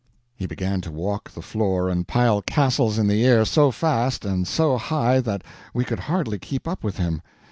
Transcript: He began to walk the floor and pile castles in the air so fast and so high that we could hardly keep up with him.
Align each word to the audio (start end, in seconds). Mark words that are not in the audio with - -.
He 0.35 0.47
began 0.47 0.81
to 0.81 0.89
walk 0.91 1.29
the 1.29 1.43
floor 1.43 1.87
and 1.87 2.07
pile 2.07 2.41
castles 2.41 2.97
in 2.97 3.05
the 3.05 3.23
air 3.23 3.45
so 3.45 3.69
fast 3.69 4.25
and 4.25 4.47
so 4.47 4.75
high 4.79 5.19
that 5.19 5.43
we 5.75 5.85
could 5.85 5.99
hardly 5.99 6.39
keep 6.39 6.67
up 6.67 6.83
with 6.83 6.97
him. 6.97 7.21